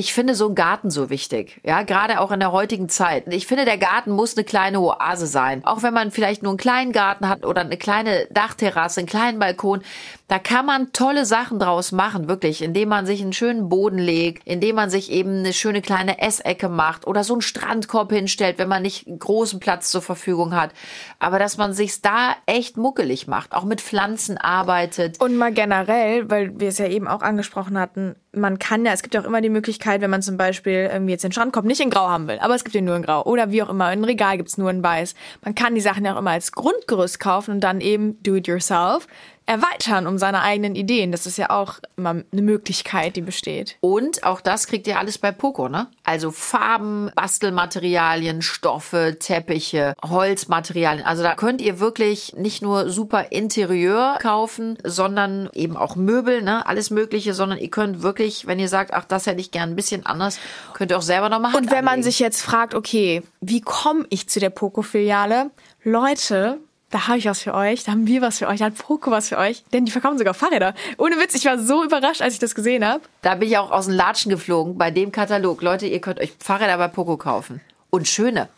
[0.00, 3.24] Ich finde so ein Garten so wichtig, ja, gerade auch in der heutigen Zeit.
[3.28, 5.62] Ich finde, der Garten muss eine kleine Oase sein.
[5.66, 9.38] Auch wenn man vielleicht nur einen kleinen Garten hat oder eine kleine Dachterrasse, einen kleinen
[9.38, 9.82] Balkon,
[10.30, 14.46] da kann man tolle Sachen draus machen, wirklich, indem man sich einen schönen Boden legt,
[14.46, 18.68] indem man sich eben eine schöne kleine Essecke macht oder so einen Strandkorb hinstellt, wenn
[18.68, 20.70] man nicht großen Platz zur Verfügung hat.
[21.18, 25.20] Aber dass man sich da echt muckelig macht, auch mit Pflanzen arbeitet.
[25.20, 29.02] Und mal generell, weil wir es ja eben auch angesprochen hatten, man kann ja, es
[29.02, 31.80] gibt ja auch immer die Möglichkeit, wenn man zum Beispiel irgendwie jetzt den Strandkorb nicht
[31.80, 33.86] in Grau haben will, aber es gibt den nur in Grau oder wie auch immer,
[33.86, 35.16] ein Regal gibt's nur in Weiß.
[35.42, 38.46] Man kann die Sachen ja auch immer als Grundgerüst kaufen und dann eben do it
[38.46, 39.08] yourself
[39.50, 41.10] erweitern um seine eigenen Ideen.
[41.10, 43.78] Das ist ja auch immer eine Möglichkeit, die besteht.
[43.80, 45.88] Und auch das kriegt ihr alles bei Poco, ne?
[46.04, 51.04] Also Farben, Bastelmaterialien, Stoffe, Teppiche, Holzmaterialien.
[51.04, 56.64] Also da könnt ihr wirklich nicht nur super Interieur kaufen, sondern eben auch Möbel, ne?
[56.66, 59.76] Alles Mögliche, sondern ihr könnt wirklich, wenn ihr sagt, ach, das hätte ich gern ein
[59.76, 60.38] bisschen anders,
[60.74, 61.56] könnt ihr auch selber noch machen.
[61.56, 65.50] Und wenn man sich jetzt fragt, okay, wie komme ich zu der Poco-Filiale?
[65.82, 66.58] Leute,
[66.90, 69.10] da habe ich was für euch, da haben wir was für euch, da hat Poco
[69.10, 70.74] was für euch, denn die verkaufen sogar Fahrräder.
[70.98, 73.02] Ohne Witz, ich war so überrascht, als ich das gesehen habe.
[73.22, 75.62] Da bin ich auch aus den Latschen geflogen bei dem Katalog.
[75.62, 77.60] Leute, ihr könnt euch Fahrräder bei Poco kaufen.
[77.90, 78.48] Und schöne.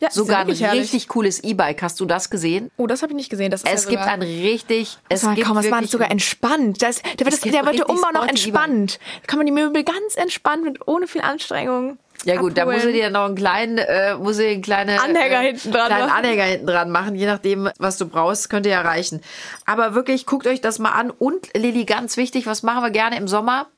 [0.00, 0.82] Ja, Sogar ein wirklich herrlich.
[0.82, 1.82] richtig cooles E-Bike.
[1.82, 2.70] Hast du das gesehen?
[2.76, 3.50] Oh, das habe ich nicht gesehen.
[3.50, 5.90] Das ist Es ja gibt ein richtig, es Sag mal, gibt kaum, was war das
[5.90, 6.80] sogar entspannt.
[6.82, 9.00] Das, der wird, Es das, der wird der richtig Umbau noch entspannt.
[9.22, 11.98] Da kann man die Möbel ganz entspannt mit ohne viel Anstrengung.
[12.24, 15.42] Ja gut, da muss er dir noch einen kleinen, äh, muss er einen kleinen Anhänger
[15.42, 16.18] äh, hinten dran kleinen machen.
[16.18, 19.20] Anhänger hinten dran machen, je nachdem, was du brauchst, könnte ja reichen.
[19.66, 21.10] Aber wirklich, guckt euch das mal an.
[21.10, 23.68] Und Lilly, ganz wichtig, was machen wir gerne im Sommer?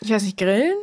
[0.00, 0.76] Ich weiß nicht, grillen?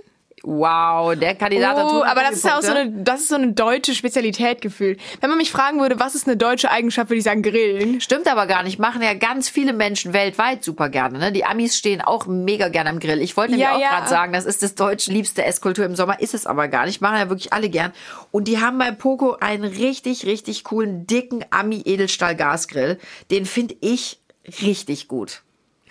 [0.44, 3.28] Wow, der Kandidat hat Oh, 100 aber das ist ja auch so eine, das ist
[3.28, 5.00] so eine deutsche Spezialität gefühlt.
[5.20, 8.02] Wenn man mich fragen würde, was ist eine deutsche Eigenschaft, würde ich sagen Grillen.
[8.02, 8.80] Stimmt aber gar nicht.
[8.80, 11.20] Machen ja ganz viele Menschen weltweit super gerne.
[11.20, 11.32] Ne?
[11.32, 13.22] Die Amis stehen auch mega gerne am Grill.
[13.22, 13.90] Ich wollte nämlich Ja, auch ja.
[13.90, 16.20] gerade sagen, das ist das deutsche liebste Esskultur im Sommer.
[16.20, 17.02] Ist es aber gar nicht.
[17.02, 17.92] Machen ja wirklich alle gern.
[18.32, 22.98] Und die haben bei Poco einen richtig, richtig coolen, dicken Ami-Edelstahl-Gasgrill.
[23.30, 24.20] Den finde ich
[24.64, 25.44] richtig gut.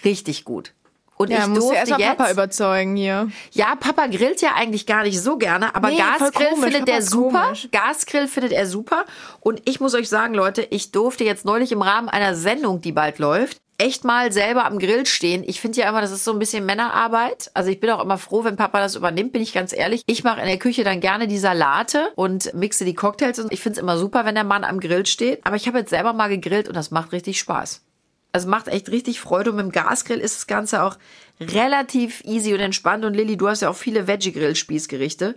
[0.05, 0.73] Richtig gut.
[1.21, 3.29] Und Ja, ich musst du durfte erst mal jetzt, Papa überzeugen hier.
[3.53, 6.65] ja, Papa grillt ja eigentlich gar nicht so gerne, aber Nee, Gasgrill komisch.
[6.65, 7.43] findet Papa er super.
[7.43, 7.69] komisch.
[7.73, 9.05] Gasgrill findet er super.
[9.41, 12.93] Und ich muss euch sagen, Leute, ich durfte jetzt neulich im Rahmen einer Sendung, die
[12.93, 15.45] bald läuft, echt mal selber am Grill stehen.
[15.47, 17.51] Ich finde ja immer, das ist so ein bisschen Männerarbeit.
[17.53, 20.03] Also ich bin auch immer froh, wenn Papa das übernimmt, bin ich ganz ehrlich.
[20.07, 23.39] Ich mache in der Küche dann gerne die Salate und mixe die Cocktails.
[23.39, 25.41] Und ich finde es immer super, wenn der Mann am Grill steht.
[25.47, 27.83] Aber ich habe jetzt selber mal gegrillt und das macht richtig Spaß.
[28.33, 30.97] Also macht echt richtig Freude und mit dem Gasgrill ist das Ganze auch
[31.41, 33.05] relativ easy und entspannt.
[33.05, 35.37] Und Lilly, du hast ja auch viele Veggie-Grill-Spießgerichte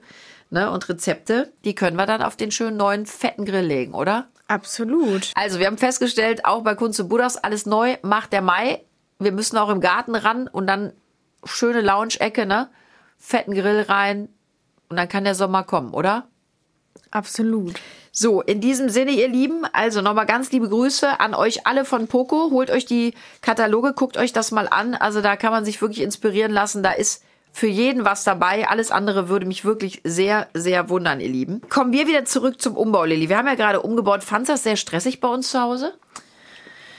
[0.49, 1.51] ne, und Rezepte.
[1.65, 4.27] Die können wir dann auf den schönen neuen fetten Grill legen, oder?
[4.47, 5.31] Absolut.
[5.35, 8.83] Also wir haben festgestellt, auch bei Kunze Buddhas, alles neu macht der Mai.
[9.19, 10.93] Wir müssen auch im Garten ran und dann
[11.43, 12.69] schöne Lounge-Ecke, ne?
[13.17, 14.29] Fetten Grill rein
[14.89, 16.27] und dann kann der Sommer kommen, oder?
[17.11, 17.79] Absolut.
[18.11, 22.07] So, in diesem Sinne, ihr Lieben, also nochmal ganz liebe Grüße an euch alle von
[22.07, 22.49] Poco.
[22.51, 24.95] Holt euch die Kataloge, guckt euch das mal an.
[24.95, 26.83] Also da kann man sich wirklich inspirieren lassen.
[26.83, 28.67] Da ist für jeden was dabei.
[28.67, 31.61] Alles andere würde mich wirklich sehr, sehr wundern, ihr Lieben.
[31.69, 33.29] Kommen wir wieder zurück zum Umbau, Lilly.
[33.29, 34.23] Wir haben ja gerade umgebaut.
[34.23, 35.93] Fandst du das sehr stressig bei uns zu Hause?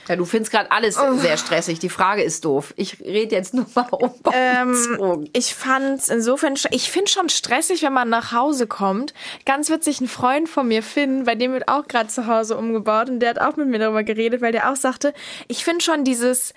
[0.07, 1.79] Ja, du findest gerade alles sehr stressig.
[1.79, 2.73] Die Frage ist doof.
[2.77, 4.31] Ich rede jetzt nur mal Umbau.
[4.33, 9.13] Ähm, ich fand insofern, ich finde schon stressig, wenn man nach Hause kommt.
[9.45, 13.09] Ganz witzig, ein Freund von mir, Finn, bei dem wird auch gerade zu Hause umgebaut
[13.09, 15.13] und der hat auch mit mir darüber geredet, weil der auch sagte,
[15.47, 16.53] ich finde schon dieses,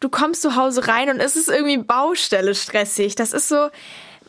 [0.00, 3.14] du kommst zu Hause rein und es ist irgendwie Baustelle stressig.
[3.14, 3.68] Das ist so,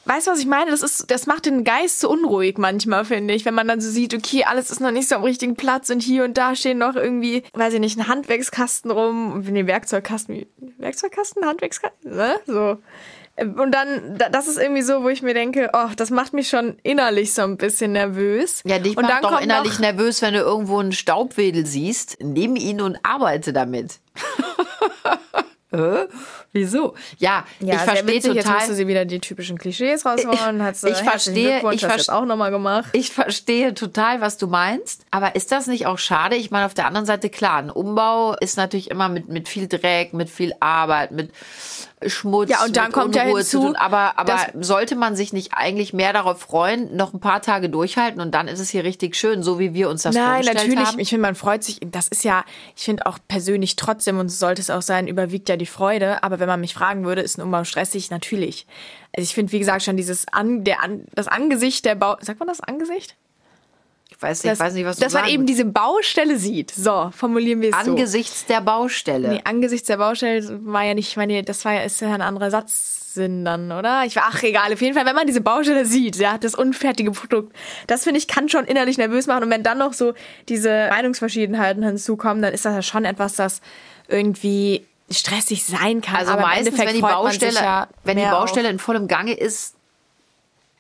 [0.06, 0.72] weißt du, was ich meine?
[0.72, 3.90] Das ist, das macht den Geist so unruhig manchmal, finde ich, wenn man dann so
[3.90, 6.78] sieht, okay, alles ist noch nicht so am richtigen Platz und hier und da stehen
[6.80, 12.40] noch irgendwie, weiß ich nicht, ein Handwerkskasten rum, nee, Werkzeugkasten, wie- Werkzeugkasten, Handwerkskasten, ne?
[12.48, 12.78] So.
[13.42, 16.50] Und dann, da- das ist irgendwie so, wo ich mir denke, oh, das macht mich
[16.50, 18.62] schon innerlich so ein bisschen nervös.
[18.66, 22.18] Ja, dich und macht dann doch innerlich nervös, wenn du irgendwo einen Staubwedel siehst.
[22.22, 24.00] Nimm ihn und arbeite damit.
[25.72, 26.08] Hä?
[26.52, 26.96] Wieso?
[27.20, 28.60] Ja, ja, ich verstehe witzig, Jetzt total.
[28.60, 30.64] musste sie wieder die typischen Klischees rausholen.
[30.64, 32.90] Hat sie, ich verstehe, ich hast du verste- jetzt auch nochmal gemacht.
[32.94, 35.06] Ich verstehe total, was du meinst.
[35.12, 36.36] Aber ist das nicht auch schade?
[36.36, 39.68] Ich meine, auf der anderen Seite, klar, ein Umbau ist natürlich immer mit, mit viel
[39.68, 41.32] Dreck, mit viel Arbeit, mit
[42.06, 42.50] Schmutz.
[42.50, 43.74] Ja, und dann kommt ja Unruhe hinzu.
[43.76, 48.22] Aber, aber sollte man sich nicht eigentlich mehr darauf freuen, noch ein paar Tage durchhalten
[48.22, 50.88] und dann ist es hier richtig schön, so wie wir uns das Nein, vorgestellt natürlich.
[50.88, 51.00] haben?
[51.00, 51.80] Ich finde, man freut sich.
[51.86, 55.50] Das ist ja, ich finde auch persönlich trotzdem, und so sollte es auch sein, überwiegt
[55.50, 56.24] ja die Freude.
[56.24, 58.10] Aber wenn man mich fragen würde, ist ein Umbau stressig?
[58.12, 58.66] Natürlich.
[59.16, 62.40] Also ich finde, wie gesagt, schon dieses an, der, an, das Angesicht der Bau, sagt
[62.40, 63.16] man das Angesicht?
[64.12, 66.72] Ich weiß, nicht, ich weiß nicht, was du Dass man eben diese Baustelle sieht.
[66.72, 67.92] So, formulieren wir es so.
[67.92, 69.30] Angesichts der Baustelle.
[69.30, 72.22] Nee, angesichts der Baustelle war ja nicht, ich meine, das war ja, ist ja ein
[72.22, 74.04] anderer Satzsinn dann, oder?
[74.06, 74.74] Ich war, ach, egal.
[74.74, 77.56] Auf jeden Fall, wenn man diese Baustelle sieht, ja, das unfertige Produkt,
[77.88, 79.44] das finde ich, kann schon innerlich nervös machen.
[79.44, 80.14] Und wenn dann noch so
[80.50, 83.62] diese Meinungsverschiedenheiten hinzukommen, dann ist das ja schon etwas, das
[84.10, 86.18] irgendwie stressig sein kann.
[86.18, 89.08] Also Aber im meistens, Endeffekt wenn die Baustelle, ja wenn die auf- Baustelle in vollem
[89.08, 89.76] Gange ist,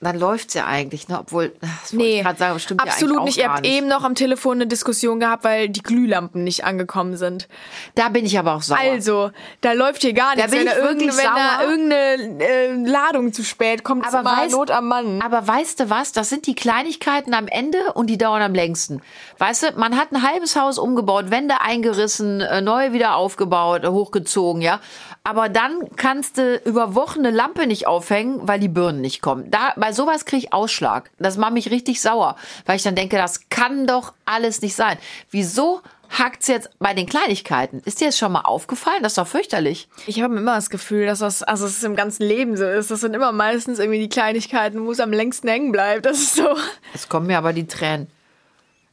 [0.01, 1.19] dann läuft's ja eigentlich, ne?
[1.19, 3.38] Obwohl, das Nee, ich gerade sagen, stimmt absolut ja nicht.
[3.38, 3.73] Ihr habt nicht.
[3.73, 7.49] eben noch am Telefon eine Diskussion gehabt, weil die Glühlampen nicht angekommen sind.
[7.95, 8.77] Da bin ich aber auch sauer.
[8.79, 10.51] Also, da läuft hier gar nichts.
[10.51, 11.71] bin wenn ich da wirklich irgendeine, wenn da sauer.
[11.71, 15.21] irgendeine äh, Ladung zu spät kommt, aber immer weißt, Not am Mann.
[15.21, 16.13] aber weißt du was?
[16.13, 19.01] Das sind die Kleinigkeiten am Ende und die dauern am längsten.
[19.38, 23.88] Weißt du, man hat ein halbes Haus umgebaut, Wände eingerissen, äh, neu wieder aufgebaut, äh,
[23.89, 24.79] hochgezogen, ja.
[25.25, 29.51] Aber dann kannst du über Wochen eine Lampe nicht aufhängen, weil die Birnen nicht kommen.
[29.51, 31.12] Da, bei sowas kriege ich Ausschlag.
[31.19, 34.97] Das macht mich richtig sauer, weil ich dann denke, das kann doch alles nicht sein.
[35.32, 37.82] Wieso hackt's jetzt bei den Kleinigkeiten?
[37.86, 39.04] Ist dir das schon mal aufgefallen?
[39.04, 39.88] Das ist doch fürchterlich.
[40.08, 42.89] Ich habe immer das Gefühl, dass das, also es ist im ganzen Leben so ist.
[42.89, 46.06] Das sind immer meistens irgendwie die Kleinigkeiten, wo es am längsten hängen bleibt.
[46.06, 46.56] Das ist so.
[46.95, 48.08] Es kommen mir aber die Tränen.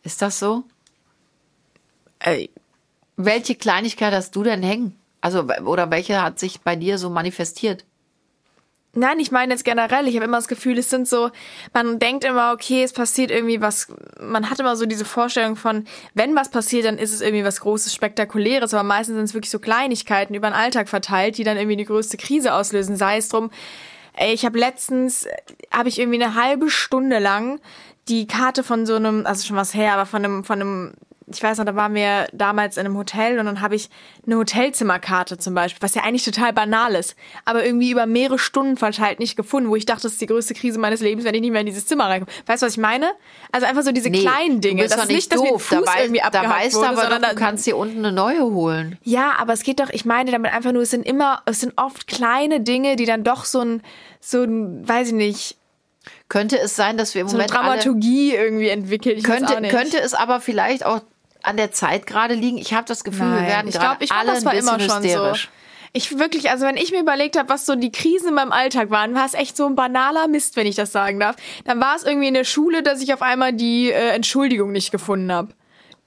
[0.03, 0.65] Ist das so?
[2.19, 2.51] Ey,
[3.17, 4.99] Welche Kleinigkeit hast du denn hängen?
[5.23, 7.85] Also, oder welche hat sich bei dir so manifestiert?
[8.97, 10.09] Nein, ich meine jetzt generell.
[10.09, 11.31] Ich habe immer das Gefühl, es sind so,
[11.75, 15.85] man denkt immer, okay, es passiert irgendwie was, man hat immer so diese Vorstellung von,
[16.15, 19.51] wenn was passiert, dann ist es irgendwie was Großes, Spektakuläres, aber meistens sind es wirklich
[19.51, 22.97] so Kleinigkeiten über den Alltag verteilt, die dann irgendwie die größte Krise auslösen.
[22.97, 23.51] Sei es drum,
[24.15, 25.27] ey, ich habe letztens,
[25.71, 27.61] habe ich irgendwie eine halbe Stunde lang
[28.09, 30.93] die Karte von so einem, also schon was her, aber von einem, von einem
[31.29, 33.91] ich weiß noch, da waren wir damals in einem Hotel und dann habe ich
[34.25, 38.77] eine Hotelzimmerkarte zum Beispiel, was ja eigentlich total banal ist, aber irgendwie über mehrere Stunden
[38.77, 41.41] verteilt nicht gefunden, wo ich dachte, das ist die größte Krise meines Lebens, wenn ich
[41.41, 42.31] nicht mehr in dieses Zimmer reinkomme.
[42.47, 43.11] Weißt du, was ich meine?
[43.51, 44.85] Also einfach so diese Nee, kleinen Dinge.
[44.85, 45.63] Das ist nicht nicht, dass mir doof.
[45.65, 48.13] Fuß da, irgendwie da weißt wurde, du aber, sondern doch, du kannst dir unten eine
[48.13, 48.99] neue holen.
[49.03, 51.73] ja, aber es geht doch, ich meine damit einfach nur, es sind immer, es sind
[51.77, 53.83] oft kleine Dinge, die dann doch so ein,
[54.21, 55.57] so ein, weiß ich nicht,
[56.29, 59.19] Könnte es sein, dass wir im so eine Moment Dramaturgie irgendwie entwickeln.
[59.19, 61.01] Ich könnte, könnte es aber vielleicht auch
[61.47, 62.59] an der Zeit gerade liegen.
[62.59, 64.75] Ich habe das Gefühl, wir Nein, werden ich glaube, ich alle das war ein bisschen
[64.75, 65.45] immer schon hysterisch.
[65.45, 65.49] so.
[65.93, 68.91] Ich wirklich, also wenn ich mir überlegt habe, was so die Krisen in meinem Alltag
[68.91, 71.37] waren, war es echt so ein banaler Mist, wenn ich das sagen darf.
[71.65, 74.91] Dann war es irgendwie in der Schule, dass ich auf einmal die äh, Entschuldigung nicht
[74.91, 75.55] gefunden habe.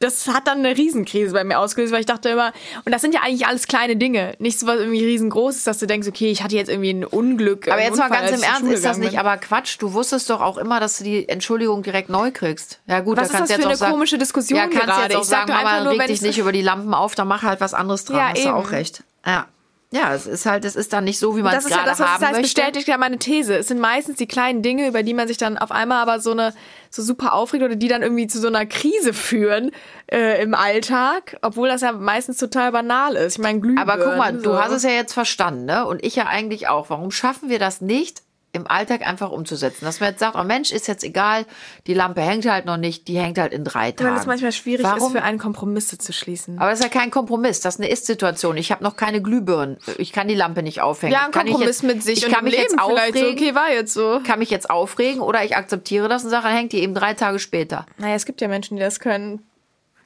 [0.01, 2.53] Das hat dann eine Riesenkrise bei mir ausgelöst, weil ich dachte immer,
[2.85, 5.87] und das sind ja eigentlich alles kleine Dinge, nicht so was irgendwie riesengroßes, dass du
[5.87, 7.67] denkst, okay, ich hatte jetzt irgendwie ein Unglück.
[7.67, 9.19] Aber einen jetzt mal Unfall, ganz als im Ernst, Schule ist das nicht bin.
[9.19, 9.75] aber Quatsch?
[9.79, 12.79] Du wusstest doch auch immer, dass du die Entschuldigung direkt neu kriegst.
[12.87, 14.57] Ja gut, Was da ist kannst das du jetzt für auch eine sagen, komische Diskussion
[14.57, 15.01] Ja, kannst gerade?
[15.03, 17.27] jetzt auch Ich sag sagen, Mama, nur, reg dich nicht über die Lampen auf, dann
[17.27, 18.17] mach halt was anderes dran.
[18.17, 18.75] Ja, hast du auch eben.
[18.75, 19.03] recht.
[19.25, 19.47] Ja.
[19.91, 21.89] Ja, es ist halt, es ist dann nicht so, wie man es ist ja gerade
[21.89, 22.61] das, was haben das heißt, möchte.
[22.61, 23.57] bestätigt ja meine These.
[23.57, 26.31] Es sind meistens die kleinen Dinge, über die man sich dann auf einmal aber so
[26.31, 26.53] eine
[26.91, 29.71] so super aufregt oder die dann irgendwie zu so einer Krise führen
[30.11, 33.37] äh, im Alltag, obwohl das ja meistens total banal ist.
[33.37, 33.89] Ich meine, Glühbirnen.
[33.89, 34.41] Aber guck mal, so.
[34.41, 35.87] du hast es ja jetzt verstanden, ne?
[35.87, 36.91] Und ich ja eigentlich auch.
[36.91, 39.85] Warum schaffen wir das nicht, im Alltag einfach umzusetzen?
[39.85, 41.45] Dass man jetzt sagt, oh Mensch, ist jetzt egal,
[41.87, 44.11] die Lampe hängt halt noch nicht, die hängt halt in drei Tagen.
[44.11, 45.07] Weil es manchmal schwierig Warum?
[45.07, 46.59] ist, für einen Kompromisse zu schließen.
[46.59, 48.57] Aber das ist ja kein Kompromiss, das ist eine Ist-Situation.
[48.57, 49.77] Ich habe noch keine Glühbirnen.
[49.97, 51.13] Ich kann die Lampe nicht aufhängen.
[51.13, 53.13] ja, ein kann ich Kompromiss jetzt, mit sich ich und kann mich Leben jetzt vielleicht
[53.13, 54.21] so, aufregen, okay, war jetzt so.
[54.25, 57.13] kann mich jetzt aufregen oder ich akzeptiere das und sage, dann hängt die eben drei
[57.13, 57.85] Tage später.
[57.97, 59.43] Naja, es gibt ja Menschen, die das können.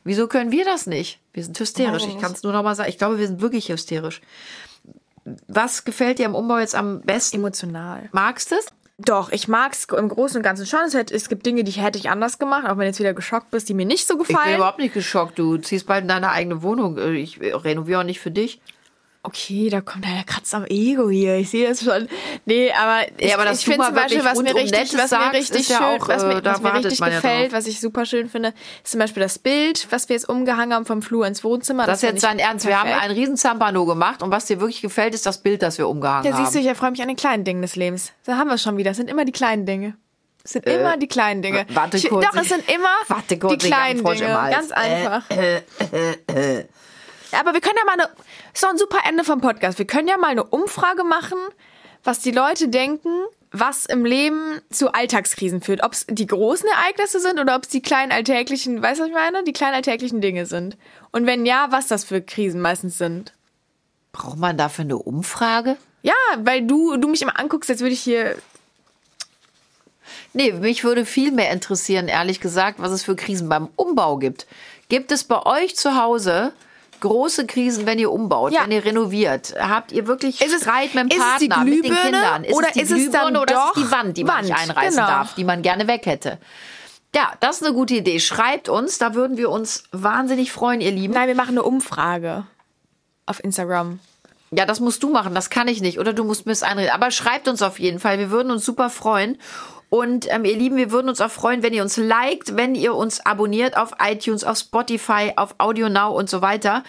[0.04, 1.20] Wieso können wir das nicht?
[1.32, 2.04] Wir sind hysterisch.
[2.04, 2.90] Warum Ich kann es nur noch mal sagen.
[2.90, 4.22] Ich glaube, wir sind wirklich hysterisch.
[5.48, 7.38] Was gefällt dir am Umbau jetzt am besten?
[7.38, 8.10] Emotional.
[8.12, 8.68] Magst du es?
[9.00, 10.82] Doch, ich mag's im Großen und Ganzen schon.
[10.86, 13.14] Es, hätte, es gibt Dinge, die hätte ich anders gemacht, auch wenn du jetzt wieder
[13.14, 14.56] geschockt bist, die mir nicht so Ich bin gefallen.
[14.58, 15.40] überhaupt nicht geschockt.
[15.40, 16.98] Du ziehst bald in deine eigene Wohnung.
[16.98, 18.62] Äh, Ich renoviere auch nicht für dich.
[19.26, 21.38] Okay, da kommt einer kratzt am Ego hier.
[21.38, 22.10] Ich sehe das schon.
[22.46, 25.32] Nee, aber ich, aber dass ich finde zum Beispiel, was mir richtig, Nettes was mir
[25.32, 27.60] richtig ist ja schön, auch, was äh, mir, da was mir richtig ja gefällt, drauf.
[27.60, 30.86] was ich super schön finde, ist zum Beispiel das Bild, was wir jetzt umgehangen haben
[30.86, 31.86] vom Flur ins Wohnzimmer.
[31.86, 32.66] Das ist fand jetzt ich dein Ernst.
[32.68, 33.06] Wir haben perfekt.
[33.06, 36.26] einen riesen Zampano gemacht und was dir wirklich gefällt, ist das Bild, das wir umgehangen
[36.26, 36.64] Ja, siehst du, haben.
[36.64, 38.12] ich erfreue mich an den kleinen Dingen des Lebens.
[38.26, 38.92] Da haben wir es schon wieder.
[38.92, 39.96] Es sind immer die kleinen Dinge.
[40.44, 41.62] Es sind immer die kleinen Dinge.
[41.62, 42.26] Äh, warte ich, kurz.
[42.26, 44.50] Doch, es sind immer Warte kurz, die ich kleinen Dinge.
[44.52, 45.30] Ganz einfach.
[45.30, 45.62] Äh,
[45.94, 46.64] Ja,
[47.34, 48.10] aber wir können ja mal eine,
[48.54, 49.78] ist doch ein super Ende vom Podcast.
[49.78, 51.38] Wir können ja mal eine Umfrage machen,
[52.04, 53.10] was die Leute denken,
[53.52, 55.84] was im Leben zu Alltagskrisen führt.
[55.84, 59.10] Ob es die großen Ereignisse sind oder ob es die kleinen alltäglichen, weißt du, was
[59.10, 59.44] ich meine?
[59.44, 60.76] Die kleinen alltäglichen Dinge sind.
[61.12, 63.34] Und wenn ja, was das für Krisen meistens sind.
[64.12, 65.78] Braucht man dafür eine Umfrage?
[66.02, 68.36] Ja, weil du, du mich immer anguckst, als würde ich hier.
[70.34, 74.48] Nee, mich würde viel mehr interessieren, ehrlich gesagt, was es für Krisen beim Umbau gibt.
[74.90, 76.54] Gibt es bei euch zu Hause
[77.04, 78.64] große Krisen, wenn ihr umbaut, Ja.
[78.64, 79.54] wenn ihr renoviert?
[79.60, 82.44] Habt ihr wirklich Ist es- Streit mit dem es Partner, mit den Kindern?
[82.44, 84.24] Ist oder es die ist es dann Glühbirne oder ist es doch die Wand, die
[84.24, 84.70] man nicht Wand?
[84.72, 85.08] einreißen Genau.
[85.08, 86.40] darf, die man gerne weg hätte?
[87.16, 88.20] Ja, das ist eine gute Idee.
[88.20, 91.14] Schreibt uns, da würden wir uns wahnsinnig freuen, ihr Lieben.
[91.14, 92.46] Nein, wir machen eine Umfrage
[93.28, 94.00] auf Instagram.
[94.52, 96.00] Ja, das musst du machen, das kann ich nicht.
[96.00, 96.92] Oder du musst mir es einreden.
[96.92, 98.18] Aber schreibt uns auf jeden Fall.
[98.20, 99.38] Wir würden uns super freuen.
[99.94, 102.96] Und ähm, ihr Lieben, wir würden uns auch freuen, wenn ihr uns liked, wenn ihr
[102.96, 106.84] uns abonniert auf iTunes, auf Spotify, auf Audio Now und so weiter.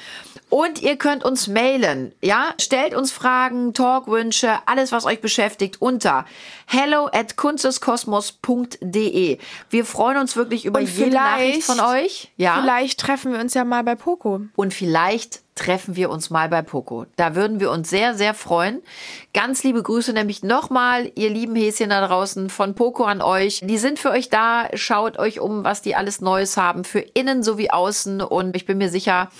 [0.48, 2.54] Und ihr könnt uns mailen, ja?
[2.58, 6.24] Stellt uns Fragen, Talkwünsche, alles, was euch beschäftigt, unter
[6.64, 9.38] hello at kunsteskosmos.de.
[9.68, 12.32] Wir freuen uns wirklich über Und jede Nachricht von euch.
[12.38, 12.62] Ja.
[12.62, 14.40] Vielleicht treffen wir uns ja mal bei Poco.
[14.56, 17.06] Und vielleicht treffen wir uns mal bei Poco.
[17.16, 18.82] Da würden wir uns sehr, sehr freuen.
[19.32, 23.60] Ganz liebe Grüße nämlich nochmal, ihr lieben Häschen da draußen von Poco an euch.
[23.62, 24.68] Die sind für euch da.
[24.74, 28.20] Schaut euch um, was die alles Neues haben, für innen sowie außen.
[28.20, 29.30] Und ich bin mir sicher,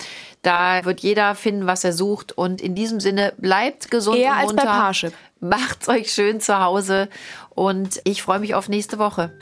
[0.41, 2.31] da wird jeder finden, was er sucht.
[2.37, 4.79] Und in diesem Sinne, bleibt gesund Eher und als bei munter.
[4.79, 5.13] Parship.
[5.41, 7.09] Macht's euch schön zu Hause.
[7.49, 9.37] Und ich freue mich auf nächste Woche.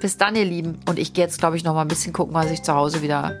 [0.00, 0.80] Bis dann, ihr Lieben.
[0.88, 3.02] Und ich gehe jetzt, glaube ich, noch mal ein bisschen gucken, was ich zu Hause
[3.02, 3.32] wieder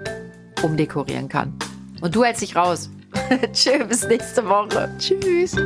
[0.62, 1.56] umdekorieren kann.
[2.00, 2.90] Und du hältst dich raus.
[3.52, 4.90] Tschö, bis nächste Woche.
[4.98, 5.56] Tschüss.